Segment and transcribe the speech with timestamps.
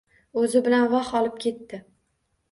[0.43, 1.81] O’zi bilan, voh, olib ketdi…